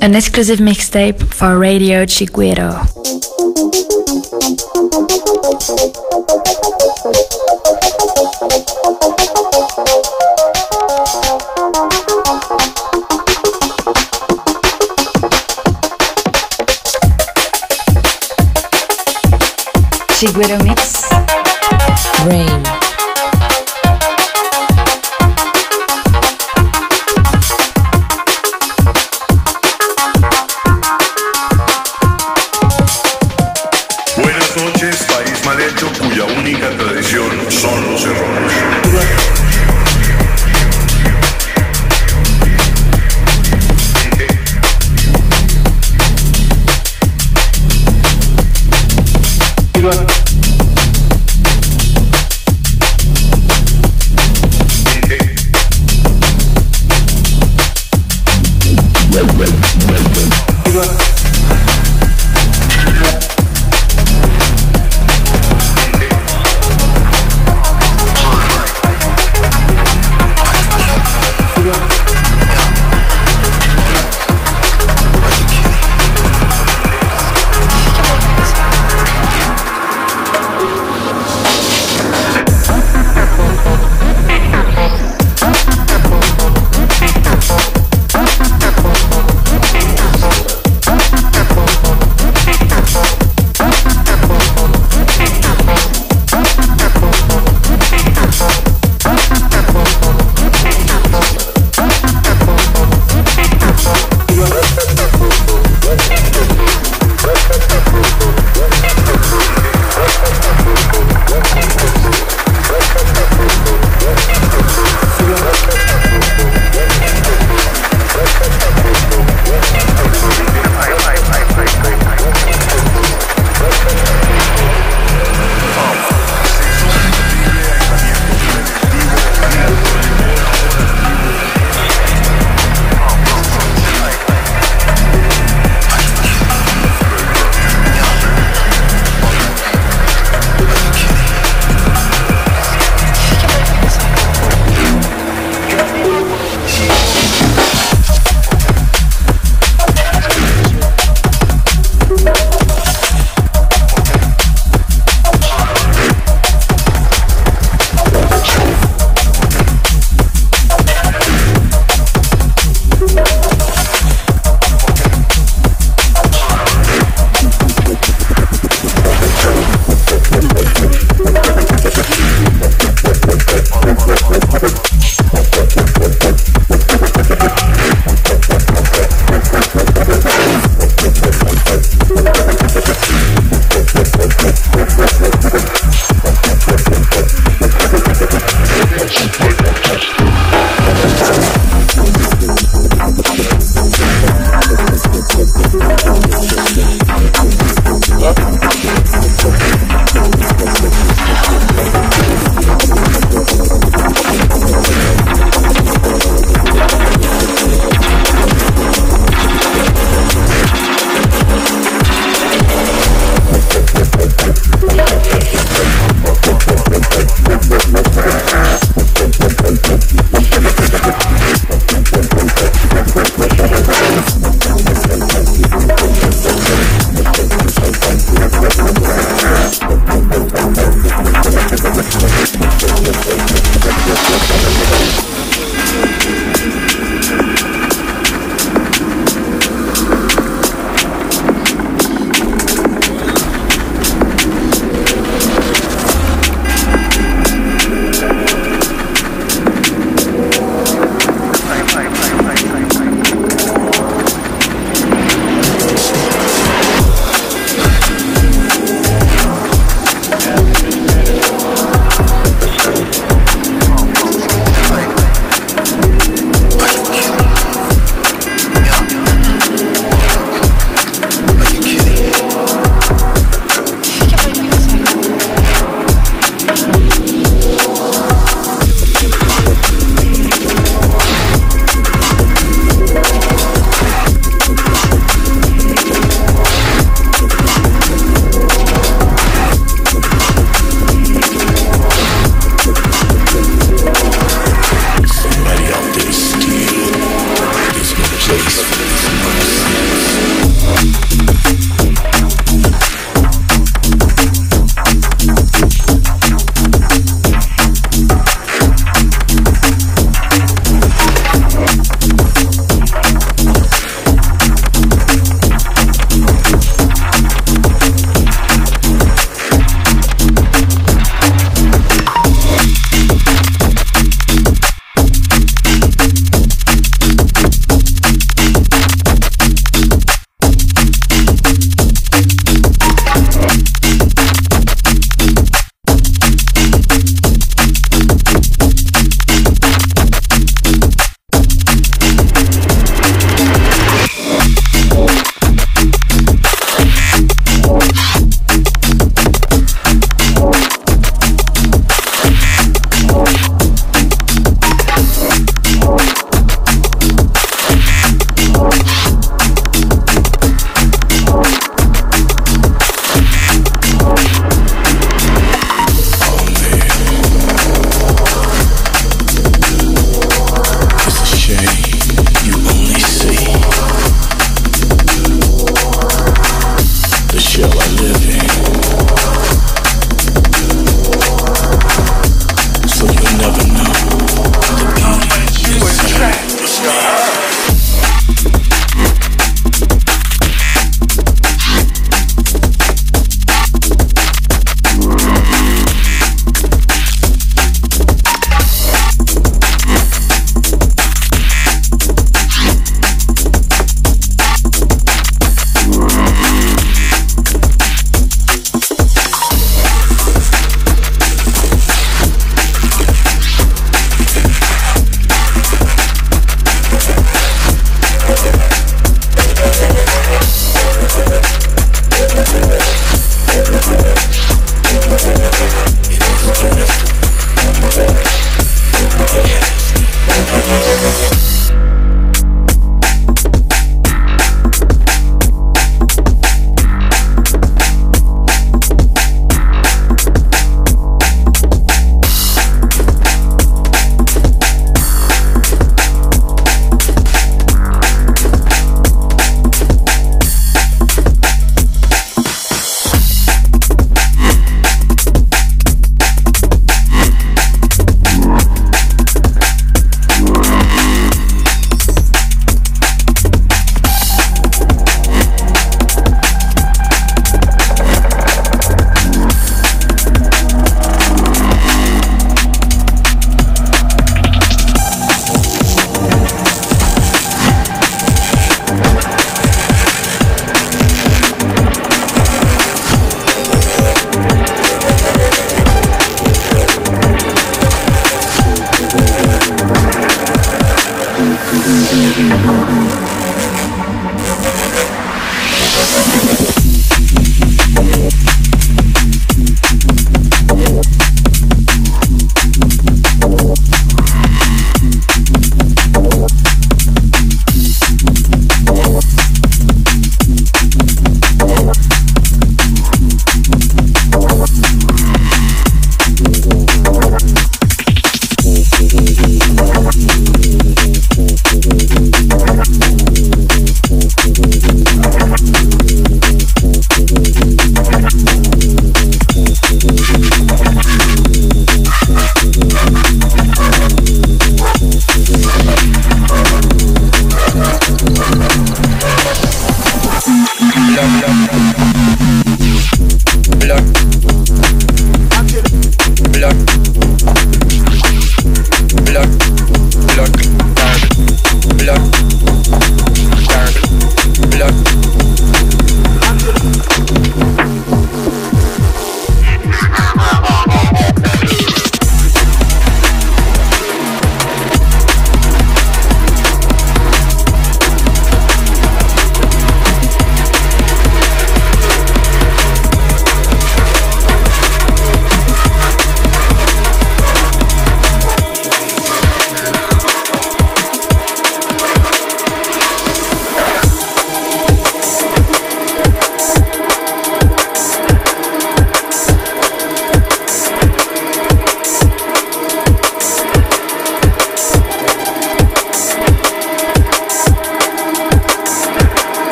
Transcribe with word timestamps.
An 0.00 0.14
exclusive 0.14 0.58
mixtape 0.58 1.20
for 1.32 1.58
Radio 1.58 2.04
Chiguero. 2.04 2.86
Chiguero 20.18 20.62
Mix. 20.64 21.02
Rain. 22.26 22.55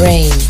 Rain. 0.00 0.49